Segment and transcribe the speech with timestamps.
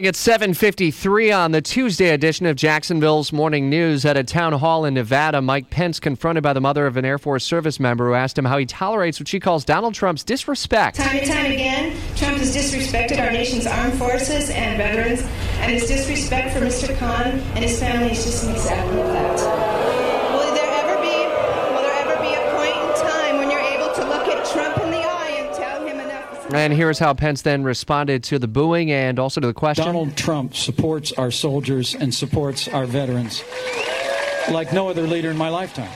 [0.00, 4.04] It's 7:53 on the Tuesday edition of Jacksonville's Morning News.
[4.04, 7.18] At a town hall in Nevada, Mike Pence confronted by the mother of an Air
[7.18, 10.98] Force service member who asked him how he tolerates what she calls Donald Trump's disrespect.
[10.98, 15.22] Time and time again, Trump has disrespected our nation's armed forces and veterans,
[15.58, 16.96] and his disrespect for Mr.
[17.00, 19.77] Khan and his family is just an example of that.
[26.50, 29.84] And here's how Pence then responded to the booing and also to the question.
[29.84, 33.42] Donald Trump supports our soldiers and supports our veterans
[34.50, 35.90] like no other leader in my lifetime.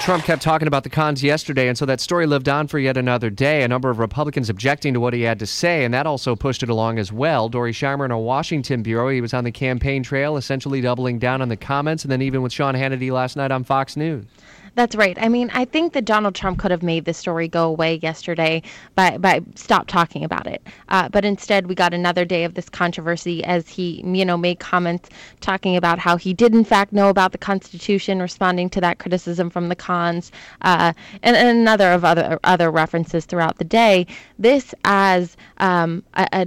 [0.00, 2.96] Trump kept talking about the Khans yesterday, and so that story lived on for yet
[2.96, 3.62] another day.
[3.62, 6.62] A number of Republicans objecting to what he had to say, and that also pushed
[6.62, 7.48] it along as well.
[7.48, 11.40] Dorey Scheimer in our Washington bureau, he was on the campaign trail, essentially doubling down
[11.40, 14.24] on the comments, and then even with Sean Hannity last night on Fox News.
[14.76, 15.16] That's right.
[15.18, 18.60] I mean, I think that Donald Trump could have made this story go away yesterday
[18.94, 20.62] by by stop talking about it.
[20.90, 24.58] Uh, but instead, we got another day of this controversy as he, you know, made
[24.58, 25.08] comments
[25.40, 29.48] talking about how he did in fact know about the Constitution, responding to that criticism
[29.48, 34.06] from the Khans, uh, and, and another of other other references throughout the day.
[34.38, 36.46] This as um, a, a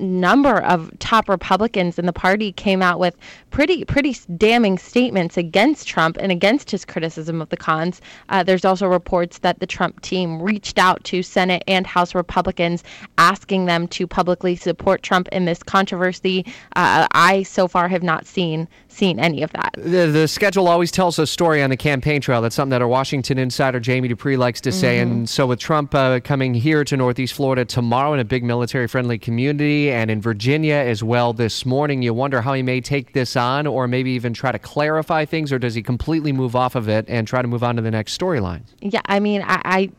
[0.00, 3.16] number of top Republicans in the party came out with
[3.50, 8.00] pretty pretty damning statements against Trump and against his criticism of the Khans.
[8.28, 12.82] Uh, there's also reports that the Trump team reached out to Senate and House Republicans
[13.18, 16.44] asking them to publicly support Trump in this controversy.
[16.76, 19.74] Uh, I so far have not seen seen any of that.
[19.76, 22.42] The, the schedule always tells a story on the campaign trail.
[22.42, 24.98] That's something that our Washington insider Jamie Dupree likes to say.
[24.98, 28.88] And so, with Trump uh, coming here to Northeast Florida tomorrow in a big military
[28.88, 33.12] friendly community and in Virginia as well this morning, you wonder how he may take
[33.12, 36.74] this on or maybe even try to clarify things, or does he completely move off
[36.74, 38.62] of it and try to move on to the next storyline?
[38.80, 39.60] Yeah, I mean, I.
[39.64, 39.90] I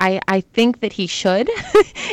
[0.00, 1.50] I, I think that he should,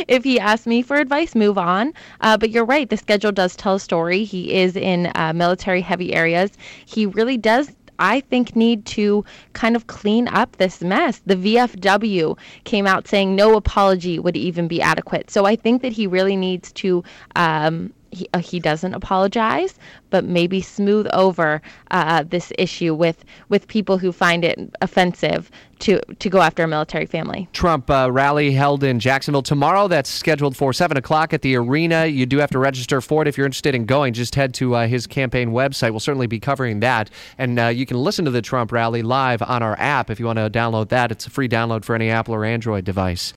[0.07, 1.93] if he asked me for advice, move on.
[2.21, 4.23] Uh, but you're right, the schedule does tell a story.
[4.23, 6.51] He is in uh, military heavy areas.
[6.85, 11.21] He really does I think need to kind of clean up this mess.
[11.25, 15.31] The VFW came out saying no apology would even be adequate.
[15.31, 17.03] So I think that he really needs to.
[17.35, 19.75] Um, he, uh, he doesn't apologize,
[20.09, 21.61] but maybe smooth over
[21.91, 26.67] uh, this issue with with people who find it offensive to to go after a
[26.67, 27.49] military family.
[27.53, 29.87] Trump uh, rally held in Jacksonville tomorrow.
[29.87, 32.05] That's scheduled for 7 o'clock at the arena.
[32.05, 34.13] You do have to register for it if you're interested in going.
[34.13, 35.91] Just head to uh, his campaign website.
[35.91, 37.09] We'll certainly be covering that.
[37.37, 40.25] And uh, you can listen to the Trump rally live on our app if you
[40.25, 41.11] want to download that.
[41.11, 43.33] It's a free download for any Apple or Android device.